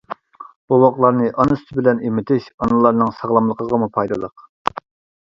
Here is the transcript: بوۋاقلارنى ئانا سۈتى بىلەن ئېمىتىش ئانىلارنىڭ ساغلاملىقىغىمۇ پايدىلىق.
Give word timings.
بوۋاقلارنى 0.71 1.27
ئانا 1.33 1.59
سۈتى 1.59 1.77
بىلەن 1.81 2.03
ئېمىتىش 2.09 2.49
ئانىلارنىڭ 2.57 3.15
ساغلاملىقىغىمۇ 3.21 3.95
پايدىلىق. 4.01 4.51